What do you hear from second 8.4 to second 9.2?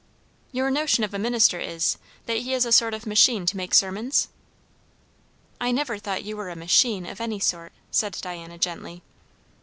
gently.